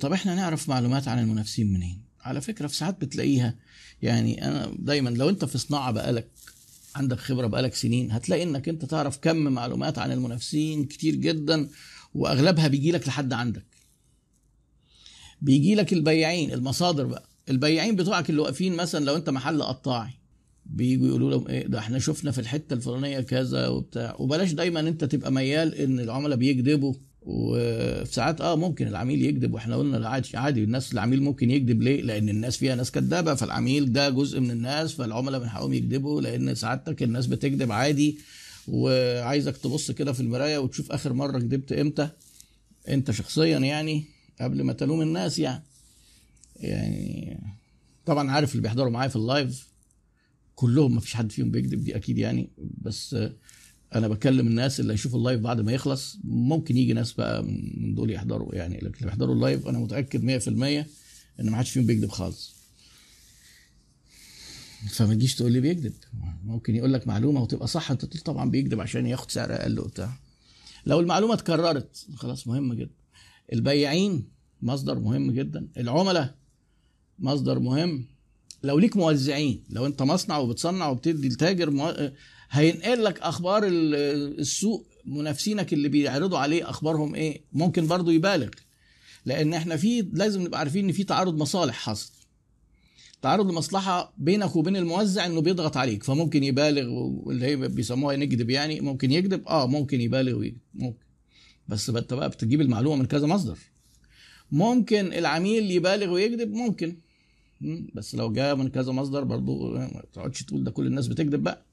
طب 0.00 0.12
إحنا 0.12 0.34
نعرف 0.34 0.68
معلومات 0.68 1.08
عن 1.08 1.18
المنافسين 1.18 1.72
منين؟ 1.72 2.00
على 2.20 2.40
فكرة 2.40 2.66
في 2.66 2.76
ساعات 2.76 3.00
بتلاقيها 3.00 3.54
يعني 4.02 4.48
أنا 4.48 4.72
دايما 4.78 5.10
لو 5.10 5.28
أنت 5.28 5.44
في 5.44 5.58
صناعة 5.58 5.90
بقالك 5.90 6.28
عندك 6.94 7.18
خبرة 7.18 7.46
بقالك 7.46 7.74
سنين 7.74 8.12
هتلاقي 8.12 8.42
إنك 8.42 8.68
أنت 8.68 8.84
تعرف 8.84 9.18
كم 9.18 9.36
معلومات 9.36 9.98
عن 9.98 10.12
المنافسين 10.12 10.84
كتير 10.84 11.14
جدا 11.14 11.68
وأغلبها 12.14 12.68
بيجي 12.68 12.92
لك 12.92 13.08
لحد 13.08 13.32
عندك. 13.32 13.64
بيجي 15.42 15.74
لك 15.74 15.92
البياعين 15.92 16.52
المصادر 16.52 17.06
بقى. 17.06 17.28
البياعين 17.48 17.96
بتوعك 17.96 18.30
اللي 18.30 18.40
واقفين 18.40 18.76
مثلا 18.76 19.04
لو 19.04 19.16
أنت 19.16 19.30
محل 19.30 19.62
قطاعي. 19.62 20.10
بيجوا 20.66 21.06
يقولوا 21.08 21.30
لهم 21.30 21.48
إيه 21.48 21.66
ده 21.66 21.78
إحنا 21.78 21.98
شفنا 21.98 22.30
في 22.30 22.40
الحتة 22.40 22.74
الفلانية 22.74 23.20
كذا 23.20 23.68
وبتاع. 23.68 24.16
وبلاش 24.18 24.52
دايما 24.52 24.80
أنت 24.80 25.04
تبقى 25.04 25.32
ميال 25.32 25.74
إن 25.74 26.00
العملاء 26.00 26.38
بيكذبوا. 26.38 26.94
وفي 27.22 28.12
ساعات 28.12 28.40
آه 28.40 28.56
ممكن 28.56 28.86
العميل 28.88 29.22
يكذب 29.24 29.54
وإحنا 29.54 29.76
قلنا 29.76 30.08
عادي 30.08 30.36
عادي 30.36 30.64
الناس 30.64 30.92
العميل 30.92 31.22
ممكن 31.22 31.50
يكذب 31.50 31.82
ليه؟ 31.82 32.02
لأن 32.02 32.28
الناس 32.28 32.56
فيها 32.56 32.74
ناس 32.74 32.90
كذابة 32.90 33.34
فالعميل 33.34 33.92
ده 33.92 34.10
جزء 34.10 34.40
من 34.40 34.50
الناس 34.50 34.92
فالعملاء 34.92 35.40
من 35.40 35.48
حقهم 35.48 35.72
يكذبوا 35.72 36.20
لأن 36.20 36.54
سعادتك 36.54 37.02
الناس 37.02 37.26
بتكذب 37.26 37.72
عادي. 37.72 38.18
وعايزك 38.68 39.56
تبص 39.56 39.90
كده 39.90 40.12
في 40.12 40.20
المراية 40.20 40.58
وتشوف 40.58 40.92
آخر 40.92 41.12
مرة 41.12 41.38
كذبت 41.38 41.72
إمتى. 41.72 42.08
أنت 42.88 43.10
شخصيا 43.10 43.58
يعني 43.58 44.04
قبل 44.40 44.62
ما 44.62 44.72
تلوم 44.72 45.00
الناس 45.02 45.38
يعني. 45.38 45.62
يعني 46.56 47.40
طبعا 48.06 48.30
عارف 48.30 48.50
اللي 48.52 48.62
بيحضروا 48.62 48.90
معايا 48.90 49.08
في 49.08 49.16
اللايف 49.16 49.68
كلهم 50.54 50.94
ما 50.94 51.00
فيش 51.00 51.14
حد 51.14 51.32
فيهم 51.32 51.50
بيكذب 51.50 51.84
دي 51.84 51.96
أكيد 51.96 52.18
يعني. 52.18 52.50
بس 52.58 53.16
أنا 53.94 54.08
بكلم 54.08 54.46
الناس 54.46 54.80
اللي 54.80 54.92
هيشوفوا 54.92 55.18
ال 55.18 55.22
live 55.22 55.40
بعد 55.40 55.60
ما 55.60 55.72
يخلص 55.72 56.18
ممكن 56.24 56.76
يجي 56.76 56.92
ناس 56.92 57.12
بقى 57.12 57.42
من 57.42 57.94
دول 57.94 58.10
يحضروا. 58.10 58.54
يعني 58.54 58.74
لكن 58.76 58.86
اللي 58.86 59.06
بيحضروا 59.06 59.34
ال 59.34 59.40
live 59.40 59.66
أنا 59.66 59.78
متأكد 59.78 60.24
100% 60.24 60.48
إن 61.40 61.50
ما 61.50 61.56
حدش 61.56 61.70
فيهم 61.70 61.86
بيكذب 61.86 62.08
خالص. 62.10 62.54
فما 64.90 65.14
تجيش 65.14 65.34
تقول 65.34 65.52
لي 65.52 65.60
بيكذب. 65.60 65.92
ممكن 66.44 66.76
يقول 66.76 66.92
لك 66.92 67.06
معلومة 67.06 67.42
وتبقى 67.42 67.66
صح 67.66 67.90
أنت 67.90 68.04
تقول 68.04 68.20
طبعا 68.20 68.50
بيكذب 68.50 68.80
عشان 68.80 69.06
ياخد 69.06 69.30
سعر 69.30 69.52
أقل 69.54 69.80
وبتاع. 69.80 70.12
لو 70.86 71.00
المعلومة 71.00 71.34
اتكررت 71.34 72.06
خلاص 72.14 72.46
مهمه 72.46 72.74
جدا. 72.74 72.94
البياعين 73.52 74.24
مصدر 74.62 74.98
مهم 74.98 75.30
جدا. 75.30 75.68
العملاء 75.76 76.34
مصدر 77.18 77.58
مهم. 77.58 78.04
لو 78.62 78.78
ليك 78.78 78.96
موزعين 78.96 79.64
لو 79.70 79.86
أنت 79.86 80.02
مصنع 80.02 80.38
وبتصنع 80.38 80.88
وبتدي 80.88 81.28
التاجر 81.28 81.70
مو... 81.70 82.10
هينقل 82.50 83.04
لك 83.04 83.20
أخبار 83.20 83.62
السوق 83.66 84.86
منافسينك 85.04 85.72
اللي 85.72 85.88
بيعرضوا 85.88 86.38
عليه 86.38 86.70
أخبارهم 86.70 87.14
إيه؟ 87.14 87.40
ممكن 87.52 87.86
برضو 87.86 88.10
يبالغ. 88.10 88.48
لأن 89.26 89.54
إحنا 89.54 89.76
في 89.76 90.08
لازم 90.12 90.42
نبقى 90.42 90.58
عارفين 90.58 90.84
إن 90.84 90.92
في 90.92 91.04
تعارض 91.04 91.36
مصالح 91.36 91.74
حصل 91.74 92.12
تعارض 93.22 93.48
المصلحة 93.48 94.14
بينك 94.18 94.56
وبين 94.56 94.76
الموزع 94.76 95.26
إنه 95.26 95.40
بيضغط 95.40 95.76
عليك 95.76 96.02
فممكن 96.02 96.44
يبالغ 96.44 96.88
واللي 96.90 97.46
هي 97.46 97.56
بيسموها 97.56 98.16
نكذب 98.16 98.50
يعني 98.50 98.80
ممكن 98.80 99.12
يكذب؟ 99.12 99.48
آه 99.48 99.66
ممكن 99.66 100.00
يبالغ 100.00 100.38
ويكذب 100.38 100.58
ممكن. 100.74 101.04
بس 101.68 101.90
انت 101.90 102.14
بقى 102.14 102.28
بتجيب 102.28 102.60
المعلومة 102.60 102.96
من 102.96 103.06
كذا 103.06 103.26
مصدر. 103.26 103.58
ممكن 104.52 105.12
العميل 105.12 105.70
يبالغ 105.70 106.12
ويكذب؟ 106.12 106.52
ممكن. 106.52 106.96
بس 107.94 108.14
لو 108.14 108.32
جاء 108.32 108.56
من 108.56 108.68
كذا 108.68 108.92
مصدر 108.92 109.24
برضو 109.24 109.72
ما 109.74 110.02
تقعدش 110.12 110.42
تقول 110.42 110.64
ده 110.64 110.70
كل 110.70 110.86
الناس 110.86 111.08
بتكذب 111.08 111.42
بقى. 111.42 111.66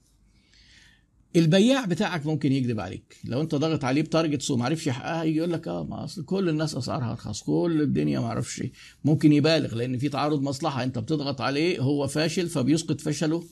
البياع 1.36 1.84
بتاعك 1.84 2.26
ممكن 2.26 2.52
يكذب 2.52 2.80
عليك. 2.80 3.16
لو 3.24 3.40
انت 3.40 3.54
ضاغط 3.54 3.84
عليه 3.84 4.02
بتارجتس 4.02 4.50
وما 4.50 4.64
عرفش 4.64 4.86
يحققها 4.86 5.24
يجي 5.24 5.38
يقول 5.38 5.52
لك 5.52 5.68
آه 5.68 5.84
ما 5.84 6.04
أصل 6.04 6.24
كل 6.24 6.48
الناس 6.48 6.74
أسعارها 6.74 7.10
أرخص 7.10 7.42
كل 7.42 7.78
الدنيا 7.82 8.20
ما 8.20 8.26
أعرفش 8.26 8.62
ممكن 9.04 9.32
يبالغ 9.32 9.74
لأن 9.74 9.98
في 9.98 10.08
تعارض 10.08 10.42
مصلحة 10.42 10.82
أنت 10.82 10.98
بتضغط 10.98 11.40
عليه 11.40 11.80
هو 11.80 12.06
فاشل 12.06 12.48
فبيسقط 12.48 13.00
فشله 13.00 13.44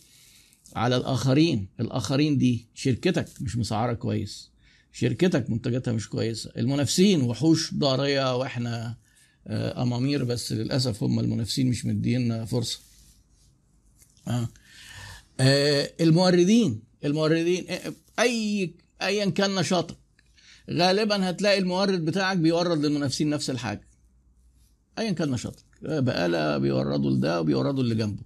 على 0.77 0.97
الآخرين. 0.97 1.69
الآخرين 1.81 2.39
دي 2.39 2.67
شركتك 2.75 3.29
مش 3.41 3.57
مسعرة 3.57 3.93
كويس. 3.93 4.51
شركتك 4.93 5.51
منتجاتها 5.51 5.93
مش 5.93 6.09
كويسة. 6.09 6.51
المنافسين 6.57 7.23
وحوش 7.23 7.75
ضارية 7.75 8.37
وإحنا 8.37 8.97
أمامير 9.49 10.25
بس 10.25 10.53
للأسف 10.53 11.03
هم 11.03 11.21
المنافسين 11.21 11.67
مش 11.71 11.87
مدينا 11.87 12.45
فرصة. 12.45 12.79
آه. 14.29 14.49
آه 15.41 15.91
الموردين. 16.01 16.81
الموردين 17.07 17.67
أي 18.19 18.75
ايا 19.03 19.31
كان 19.31 19.55
نشاطك 19.55 19.97
غالبا 20.71 21.31
هتلاقي 21.31 21.59
المورد 21.59 22.05
بتاعك 22.05 22.37
بيورد 22.37 22.85
للمنافسين 22.85 23.31
نفس 23.31 23.51
الحاجة. 23.51 23.89
ايا 24.99 25.13
كان 25.13 25.31
نشاطك 25.31 25.65
بقالة 25.83 26.59
بيوردوا 26.59 27.11
لده 27.11 27.41
وبيوردوا 27.41 27.83
اللي 27.83 27.95
جنبه. 27.95 28.23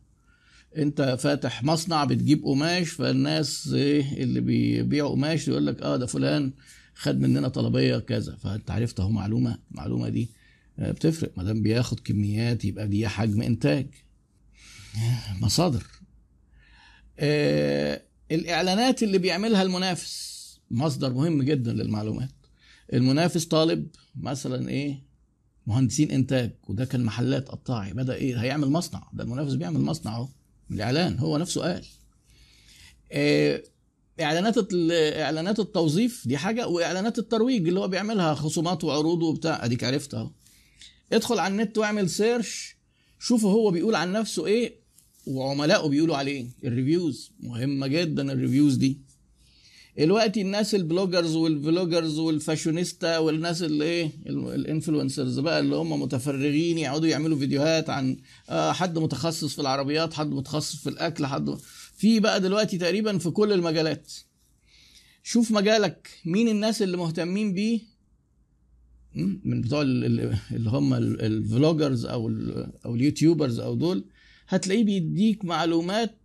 أنت 0.77 1.17
فاتح 1.21 1.63
مصنع 1.63 2.05
بتجيب 2.05 2.45
قماش 2.45 2.91
فالناس 2.91 3.71
إيه 3.75 4.23
اللي 4.23 4.41
بيبيعوا 4.41 5.11
قماش 5.11 5.49
يقول 5.49 5.67
لك 5.67 5.83
آه 5.83 5.97
ده 5.97 6.07
فلان 6.07 6.53
خد 6.95 7.21
مننا 7.21 7.49
طلبية 7.49 7.99
كذا. 7.99 8.37
فأنت 8.37 8.71
عرفت 8.71 9.01
أهو 9.01 9.11
معلومة 9.11 9.59
المعلومة 9.71 10.09
دي 10.09 10.31
بتفرق. 10.79 11.33
ما 11.37 11.45
دام 11.45 11.63
بياخد 11.63 12.01
كميات 12.01 12.65
يبقى 12.65 12.89
دي 12.89 13.09
حجم 13.09 13.43
إنتاج. 13.43 13.87
مصادر. 15.41 15.87
آه 17.19 18.03
الإعلانات 18.31 19.03
اللي 19.03 19.19
بيعملها 19.19 19.63
المنافس 19.63 20.31
مصدر 20.71 21.13
مهم 21.13 21.43
جدا 21.43 21.73
للمعلومات. 21.73 22.31
المنافس 22.93 23.45
طالب 23.45 23.87
مثلا 24.17 24.69
إيه؟ 24.69 25.03
مهندسين 25.67 26.11
إنتاج 26.11 26.51
وده 26.69 26.85
كان 26.85 27.05
محلات 27.05 27.49
قطاعي 27.49 27.93
بدأ 27.93 28.15
إيه؟ 28.15 28.43
هيعمل 28.43 28.71
مصنع. 28.71 29.11
ده 29.13 29.25
المنافس 29.25 29.55
بيعمل 29.55 29.81
مصنع 29.81 30.17
أهو 30.17 30.29
الإعلان 30.71 31.19
هو 31.19 31.39
نفسه 31.39 31.63
قال. 31.63 31.87
آه 33.13 33.63
إعلانات 34.21 34.57
إعلانات 34.93 35.61
التوظيف 35.61 36.29
دي 36.29 36.39
حاجة 36.39 36.69
وإعلانات 36.69 37.19
الترويج 37.19 37.69
اللي 37.69 37.81
هو 37.81 37.89
بيعملها 37.89 38.35
خصومات 38.35 38.85
وعروض 38.85 39.23
وبتاع. 39.23 39.65
أديك 39.65 39.85
عرفت 39.85 40.15
أهو. 40.15 40.31
ادخل 41.13 41.39
على 41.39 41.53
النت 41.53 41.79
واعمل 41.79 42.11
search 42.11 42.77
شوفوا 43.19 43.53
هو 43.53 43.71
بيقول 43.71 43.95
عن 43.95 44.13
نفسه 44.13 44.47
إيه؟ 44.47 44.80
وعملائه 45.27 45.89
بيقولوا 45.89 46.17
عليه 46.17 46.47
ال 46.65 46.73
reviews 46.73 47.31
مهمة 47.41 47.87
جدا 47.87 48.33
ال 48.33 48.38
reviews 48.38 48.75
دي. 48.75 48.99
دلوقتي 49.99 50.41
الناس 50.41 50.75
ال 50.75 50.82
bloggers 50.82 51.37
وال 51.37 51.53
vloggers 51.53 52.19
وال 52.19 52.34
fashionista 52.34 53.19
والناس 53.19 53.63
اللي 53.63 53.85
إيه 53.85 54.11
ال 54.27 54.36
influencers 54.36 55.39
بقى 55.39 55.61
اللي 55.61 55.77
هم 55.77 56.01
متفرغين 56.03 56.79
يقعدوا 56.79 57.09
يعملوا 57.09 57.39
فيديوهات 57.39 57.91
عن 57.91 58.17
آه 58.51 58.73
حد 58.73 58.99
متخصص 58.99 59.55
في 59.55 59.61
العربيات 59.61 60.15
حد 60.15 60.31
متخصص 60.31 60.77
في 60.77 60.89
الأكل 60.89 61.27
حد 61.27 61.57
في 61.97 62.21
بقى 62.21 62.41
دلوقتي 62.41 62.79
تقريبا 62.79 63.19
في 63.19 63.31
كل 63.31 63.53
المجالات. 63.53 64.13
شوف 65.23 65.51
مجالك 65.51 66.11
مين 66.25 66.49
الناس 66.49 66.83
اللي 66.83 66.97
مهتمين 66.97 67.55
بيه؟ 67.55 67.81
من 69.45 69.61
بتوع 69.61 69.83
اللي 69.83 70.71
هم 70.71 70.95
ال 70.95 71.07
vloggers 71.07 72.07
أو 72.07 72.29
أو 72.85 72.95
ال 72.95 73.02
YouTubers 73.02 73.61
أو 73.61 73.75
دول. 73.75 74.05
هتلاقيه 74.51 74.85
بيديك 74.85 75.45
معلومات 75.45 76.19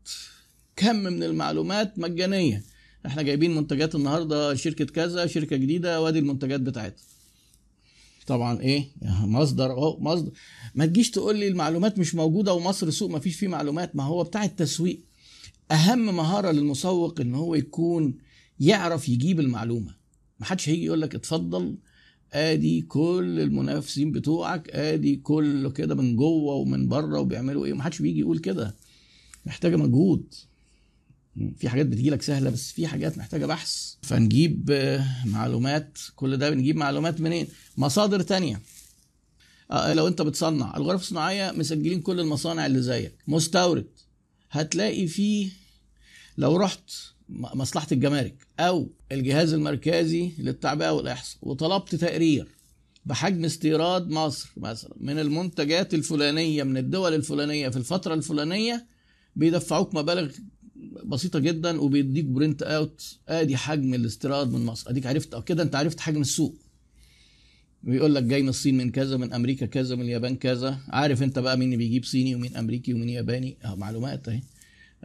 كم 0.75 0.95
من 0.95 1.23
المعلومات 1.23 1.99
مجانية. 1.99 2.63
إحنا 3.05 3.21
جايبين 3.21 3.55
منتجات 3.55 3.95
النهارده 3.95 4.55
شركة 4.55 4.85
كذا 4.85 5.25
شركة 5.27 5.55
جديدة 5.55 6.01
وادي 6.01 6.19
المنتجات 6.19 6.59
بتاعتها. 6.59 7.03
طبعا 8.27 8.61
إيه؟ 8.61 8.87
مصدر 9.21 9.71
أهو 9.71 9.99
مصدر. 9.99 10.31
ما 10.75 10.85
تجيش 10.85 11.11
تقول 11.11 11.35
لي 11.37 11.47
المعلومات 11.47 11.99
مش 11.99 12.15
موجودة 12.15 12.53
ومصر 12.53 12.89
سوق 12.89 13.09
ما 13.09 13.19
فيش 13.19 13.35
فيه 13.35 13.47
معلومات. 13.47 13.95
ما 13.95 14.03
هو 14.03 14.23
بتاع 14.23 14.43
التسويق. 14.43 14.99
أهم 15.71 16.15
مهارة 16.15 16.51
للمسوق 16.51 17.21
إن 17.21 17.35
هو 17.35 17.55
يكون 17.55 18.17
يعرف 18.59 19.09
يجيب 19.09 19.39
المعلومة. 19.39 19.95
ما 20.39 20.45
حدش 20.45 20.69
هيجي 20.69 20.85
يقول 20.85 21.01
لك 21.01 21.15
اتفضل 21.15 21.75
ادي 22.35 22.81
كل 22.81 23.39
المنافسين 23.39 24.11
بتوعك 24.11 24.69
ادي 24.69 25.15
كله 25.15 25.71
كده 25.71 25.95
من 25.95 26.15
جوه 26.15 26.53
ومن 26.53 26.87
بره 26.87 27.19
وبيعملوا 27.19 27.65
إيه؟ 27.65 27.73
ما 27.73 27.83
حدش 27.83 28.01
بيجي 28.01 28.19
يقول 28.19 28.39
كده. 28.39 28.75
محتاجة 29.45 29.75
مجهود. 29.75 30.33
في 31.57 31.69
حاجات 31.69 31.85
بتجي 31.85 32.09
لك 32.09 32.21
سهلة 32.21 32.49
بس 32.49 32.71
في 32.71 32.87
حاجات 32.87 33.17
محتاجة 33.17 33.45
بحث. 33.45 33.93
فنجيب 34.01 34.71
معلومات. 35.25 35.97
كل 36.15 36.37
ده 36.37 36.49
بنجيب 36.49 36.75
معلومات 36.75 37.21
منين؟ 37.21 37.47
مصادر 37.77 38.21
تانية. 38.21 38.61
لو 39.71 40.07
انت 40.07 40.21
بتصنع. 40.21 40.77
الغرف 40.77 41.01
الصناعية 41.01 41.51
مسجلين 41.51 42.01
كل 42.01 42.19
المصانع 42.19 42.65
اللي 42.65 42.81
زيك. 42.81 43.13
مستورد. 43.27 43.87
هتلاقي 44.51 45.07
فيه 45.07 45.49
لو 46.37 46.57
رحت 46.57 46.91
مصلحة 47.29 47.87
الجمارك 47.91 48.47
أو 48.59 48.89
الجهاز 49.11 49.53
المركزي 49.53 50.31
للتعبئة 50.37 50.89
والإحصاء 50.89 51.39
وطلبت 51.41 51.95
تقرير 51.95 52.47
بحجم 53.05 53.45
استيراد 53.45 54.09
مصر 54.09 54.49
مثلا 54.57 54.93
من 54.99 55.19
المنتجات 55.19 55.93
الفلانية 55.93 56.63
من 56.63 56.77
الدول 56.77 57.13
الفلانية 57.13 57.69
في 57.69 57.77
الفترة 57.77 58.13
الفلانية 58.13 58.85
بيدفعوك 59.35 59.95
مبالغ 59.95 60.31
بسيطة 61.05 61.39
جدا 61.39 61.81
وبيديك 61.81 62.25
printout 62.25 63.17
آدي 63.27 63.57
حجم 63.57 63.93
الاستيراد 63.93 64.51
من 64.51 64.65
مصر. 64.65 64.89
أديك 64.89 65.05
عرفت 65.05 65.33
أو 65.33 65.41
كده 65.41 65.63
أنت 65.63 65.75
عرفت 65.75 65.99
حجم 65.99 66.21
السوق. 66.21 66.55
بيقول 67.83 68.15
لك 68.15 68.23
جاي 68.23 68.41
من 68.41 68.49
الصين 68.49 68.77
من 68.77 68.91
كذا 68.91 69.17
من 69.17 69.33
أمريكا 69.33 69.65
كذا 69.65 69.95
من 69.95 70.01
اليابان 70.01 70.35
كذا. 70.35 70.79
عارف 70.87 71.23
أنت 71.23 71.39
بقى 71.39 71.57
مين 71.57 71.77
بيجيب 71.77 72.05
صيني 72.05 72.35
ومين 72.35 72.55
أمريكي 72.55 72.93
ومين 72.93 73.09
ياباني؟ 73.09 73.57
آه 73.65 73.75
معلومات 73.75 74.27
أهي. 74.29 74.37
آه، 74.37 74.41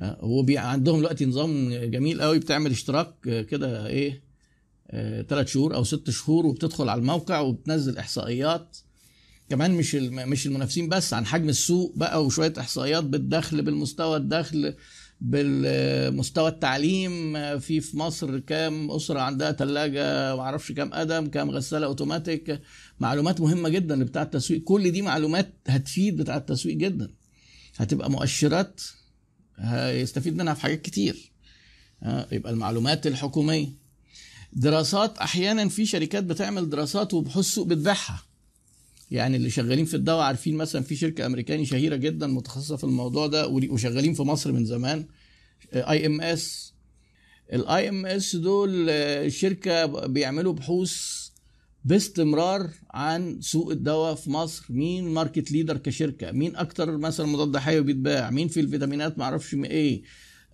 هو 0.02 0.43
بي 0.43 0.58
عندهم 0.58 0.99
دلوقتي 0.99 1.26
نظام 1.26 1.75
جميل 1.75 2.23
قوي 2.23 2.38
بتعمل 2.38 2.70
اشتراك 2.70 3.14
آه، 3.29 3.43
كده 3.43 3.87
إيه 3.87 4.31
ثلاث 5.29 5.49
شهور 5.49 5.75
أو 5.75 5.85
ست 5.85 6.11
شهور 6.11 6.47
وبتدخل 6.47 6.88
على 6.88 6.99
الموقع 7.00 7.41
وبتنزل 7.41 7.99
إحصائيات. 7.99 8.76
كمان 9.50 9.70
مش 9.70 9.94
مش 9.94 10.47
المنافسين 10.47 10.88
بس 10.88 11.14
عن 11.14 11.26
حجم 11.26 11.49
السوق 11.49 11.93
بقى 11.97 12.25
وشوية 12.25 12.52
إحصائيات 12.58 13.05
بالدخل 13.05 13.62
بالمستوى 13.62 14.17
الدخل 14.17 14.75
بالمستوى 15.20 16.49
التعليم. 16.49 17.32
في 17.58 17.81
في 17.81 17.99
مصر 17.99 18.38
كام 18.38 18.91
أسرة 18.91 19.20
عندها 19.20 19.52
ثلاجه 19.52 20.37
ما 20.37 20.41
أعرفش 20.43 20.73
كام 20.73 20.91
قدم 20.93 21.26
كام 21.26 21.50
غسالة 21.50 21.87
أوتوماتيك. 21.87 22.61
معلومات 23.00 23.41
مهمة 23.41 23.69
جدا 23.69 24.05
بتاع 24.05 24.23
التسويق. 24.23 24.64
كل 24.64 24.91
دي 24.91 25.02
معلومات 25.02 25.55
هتفيد 25.69 26.17
بتاع 26.17 26.37
التسويق 26.37 26.76
جدا. 26.76 27.11
هتبقى 27.76 28.11
مؤشرات 28.11 28.81
هيستفيد 29.61 30.37
منها 30.37 30.55
في 30.55 30.61
حاجات 30.61 30.83
كتير. 30.83 31.33
ها، 32.03 32.27
يبقى 32.33 32.53
المعلومات 32.53 33.07
الحكومية. 33.07 33.69
دراسات 34.53 35.19
أحيانا 35.19 35.69
في 35.69 35.87
شركات 35.87 36.25
بتعمل 36.25 36.71
دراسات 36.71 37.15
وبحوث 37.15 37.45
سوق 37.45 37.67
بتبيعها. 37.67 38.23
يعني 39.11 39.37
اللي 39.37 39.51
شغالين 39.51 39.85
في 39.85 39.95
الدواء 39.95 40.21
عارفين 40.21 40.57
مثلا 40.57 40.83
في 40.83 40.97
شركة 40.97 41.27
أمريكاني 41.27 41.67
شهيرة 41.67 41.97
جدا 41.97 42.27
متخصصة 42.27 42.77
في 42.77 42.85
الموضوع 42.85 43.27
ده 43.27 43.49
وشغالين 43.49 44.15
في 44.15 44.23
مصر 44.23 44.53
من 44.53 44.65
زمان. 44.65 45.07
IMS 45.75 46.73
ال 47.53 47.89
IMS 47.89 48.37
دول 48.37 48.87
آه، 48.91 49.29
شركة 49.29 49.87
بيعملوا 50.07 50.53
بحوث 50.53 51.20
باستمرار 51.85 52.71
عن 52.91 53.41
سوق 53.41 53.71
الدواء 53.71 54.15
في 54.15 54.31
مصر. 54.31 54.65
مين 54.71 55.09
market 55.09 55.53
leader 55.53 55.77
كشركة؟ 55.77 56.32
مين 56.32 56.56
أكتر 56.56 56.97
مثلا 56.99 57.27
مضاد 57.27 57.56
حيوي 57.56 57.82
بيتباع؟ 57.85 58.31
مين 58.31 58.49
في 58.49 58.61
الفيتامينات؟ 58.61 59.19
ما 59.19 59.25
أعرفش 59.25 59.55
م- 59.55 59.65
إيه. 59.65 60.03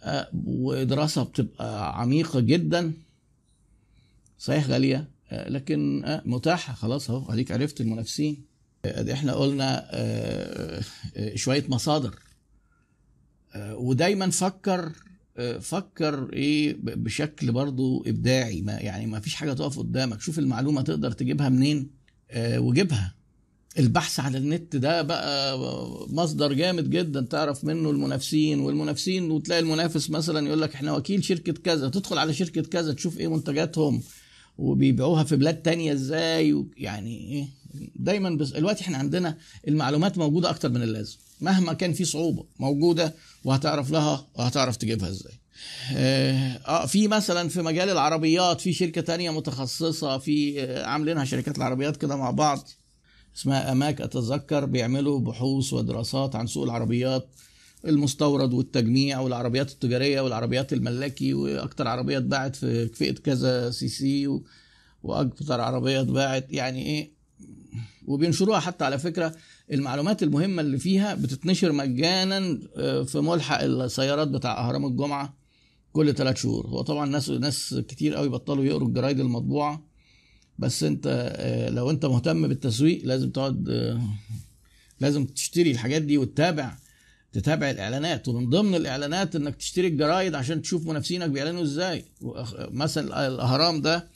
آه، 0.03 0.29
ودراسة 0.47 1.23
بتبقى 1.23 2.01
عميقة 2.01 2.41
جدا. 2.41 2.93
صحيح 4.39 4.67
غالية. 4.69 5.11
آه، 5.31 5.49
لكن 5.49 6.05
آه، 6.05 6.23
متاحة. 6.25 6.75
خلاص 6.75 7.11
أهو 7.11 7.33
أديك 7.33 7.53
عرفت 7.53 7.81
المنافسين. 7.81 8.45
آه، 8.85 9.01
ادي 9.01 9.13
إحنا 9.13 9.33
قلنا 9.35 9.89
آه، 9.91 10.83
آه، 11.17 11.35
شوية 11.37 11.65
مصادر. 11.69 12.15
آه، 13.55 13.77
ودايما 13.77 14.31
فكر 14.31 14.85
آه، 14.85 14.93
فكر 15.61 16.33
إيه 16.33 16.77
بشكل 16.83 17.53
برضو 17.53 18.05
إبداعي. 18.07 18.63
ما 18.63 18.73
يعني 18.73 19.07
ما 19.07 19.21
فيش 19.21 19.35
حاجة 19.35 19.53
تقف 19.53 19.79
قدامك. 19.79 20.21
شوف 20.21 20.39
المعلومة 20.39 20.83
تقدر 20.83 21.13
تجيبها 21.13 21.49
منين 21.49 21.91
آه، 22.31 22.61
وجيبها. 22.61 23.15
البحث 23.79 24.21
على 24.21 24.39
النت 24.39 24.77
ده 24.77 25.03
بقى 25.03 25.59
مصدر 26.09 26.53
جامد 26.53 26.91
جدا. 26.91 27.21
تعرف 27.21 27.65
منه 27.65 27.91
المنافسين 27.91 28.61
والمنافسين 28.61 29.31
وتلاقي 29.31 29.61
المنافس 29.61 30.11
مثلا 30.11 30.47
يقول 30.47 30.61
لك 30.63 30.75
إحنا 30.75 30.93
وكيل 30.93 31.25
شركة 31.25 31.53
كذا. 31.53 31.89
تدخل 31.89 32.19
على 32.19 32.35
شركة 32.35 32.63
كذا 32.63 32.93
تشوف 32.93 33.19
إيه 33.19 33.29
منتجاتهم 33.29 34.03
وبيبيعوها 34.59 35.25
في 35.25 35.37
بلاد 35.37 35.63
تانية 35.63 35.93
إزاي 35.93 36.65
يعني 36.77 37.17
إيه؟ 37.33 37.47
دايما 37.97 38.31
بس 38.31 38.49
دلوقتي 38.49 38.85
إحنا 38.85 38.99
عندنا 38.99 39.37
المعلومات 39.69 40.19
موجودة 40.19 40.51
أكتر 40.51 40.69
من 40.69 40.83
اللازم. 40.83 41.17
مهما 41.41 41.73
كان 41.73 41.93
في 41.93 42.05
صعوبة 42.05 42.45
موجودة 42.59 43.15
وهتعرف 43.45 43.91
لها 43.91 44.27
وهتعرف 44.35 44.77
تجيبها 44.77 45.09
إزاي. 45.09 45.33
آه 45.97 46.61
آه، 46.67 46.87
في 46.87 47.09
مثلا 47.09 47.49
في 47.49 47.63
مجال 47.63 47.91
العربيات 47.91 48.61
في 48.61 48.73
شركة 48.73 49.01
تانية 49.01 49.31
متخصصة 49.31 50.19
في 50.19 50.63
آه، 50.63 50.87
عاملينها 50.87 51.25
شركات 51.25 51.59
العربيات 51.59 51.97
كده 51.97 52.17
مع 52.17 52.31
بعض 52.31 52.69
اسمها 53.37 53.73
AMIC. 53.73 54.01
أتذكر 54.01 54.65
بيعملوا 54.65 55.21
بحوث 55.21 55.73
ودراسات 55.73 56.37
عن 56.37 56.47
سوق 56.47 56.65
العربيات 56.65 57.29
المستورد 57.87 58.53
والتجميع 58.55 59.21
والعربيات 59.21 59.71
التجارية 59.71 60.21
والعربيات 60.21 60.73
الملاكي 60.73 61.35
وأكتر 61.35 61.89
عربيه 61.89 62.19
اتباعت 62.19 62.57
في 62.57 62.89
فئة 62.89 63.15
كذا 63.15 63.71
CC 63.71 64.41
وأكتر 65.03 65.61
عربيه 65.61 66.01
اتباعت 66.01 66.47
يعني 66.51 66.87
إيه؟ 66.87 67.16
وبينشروها 68.07 68.61
حتى 68.61 68.85
على 68.85 68.99
فكرة 68.99 69.35
المعلومات 69.73 70.23
المهمة 70.23 70.63
اللي 70.63 70.79
فيها 70.79 71.15
بتتنشر 71.15 71.73
مجانا 71.73 72.61
آه، 72.77 73.03
في 73.03 73.21
ملحق 73.21 73.63
السيارات 73.63 74.29
بتاع 74.29 74.69
أهرام 74.69 74.87
الجمعة 74.87 75.37
كل 75.93 76.15
ثلاث 76.15 76.37
شهور. 76.37 76.67
هو 76.67 76.83
طبعا 76.83 77.07
ناس 77.07 77.31
ناس 77.31 77.75
كتير 77.89 78.15
قوي 78.15 78.29
بطلوا 78.29 78.65
يقروا 78.65 78.89
الجرايد 78.89 79.21
المطبوعة. 79.21 79.87
بس 80.59 80.83
انت 80.83 81.33
آه، 81.37 81.69
لو 81.71 81.91
انت 81.91 82.07
مهتم 82.07 82.49
بالتسويق 82.49 83.01
لازم 83.05 83.31
تقعد 83.31 83.69
آه، 83.69 84.01
لازم 85.01 85.27
تشتري 85.27 85.71
الحاجات 85.71 86.03
دي 86.03 86.19
وتتابع 86.19 86.77
تتابع 87.33 87.71
الإعلانات. 87.71 88.29
ومن 88.29 88.51
ضمن 88.51 88.75
الإعلانات 88.75 89.37
انك 89.37 89.57
تشتري 89.57 89.87
الجرايد 89.87 90.35
عشان 90.35 90.63
تشوف 90.63 90.87
منافسينك 90.87 91.31
بيعلنوا 91.31 91.63
إزاي. 91.63 92.05
مثلا 92.71 93.27
الأهرام 93.27 93.81
ده 93.81 94.09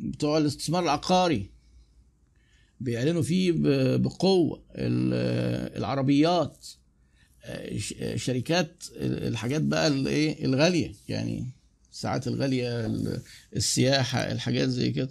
بتوع 0.00 0.38
الاستثمار 0.38 0.82
العقاري. 0.82 1.55
بيعلنوا 2.80 3.22
فيه 3.22 3.52
بقوة 3.96 4.62
ال- 4.74 5.76
العربيات 5.78 6.66
آه، 7.44 8.16
شركات 8.16 8.84
الحاجات 9.00 9.62
بقى 9.62 9.86
الايه 9.86 10.44
الغالية. 10.44 10.92
يعني 11.08 11.46
الساعات 11.92 12.28
الغالية 12.28 12.86
ال- 12.86 13.20
السياحة 13.56 14.18
الحاجات 14.32 14.68
زي 14.68 14.90
كده. 14.90 15.08